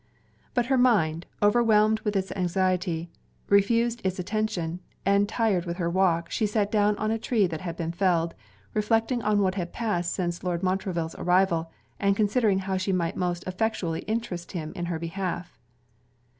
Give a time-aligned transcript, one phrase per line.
[0.55, 3.11] But her mind, overwhelmed with its own anxiety,
[3.49, 7.61] refused its attention: and tired with her walk, she sat down on a tree that
[7.61, 8.33] had been felled,
[8.73, 11.69] reflecting on what had passed since Lord Montreville's arrival,
[11.99, 15.59] and considering how she might most effectually interest him in her behalf.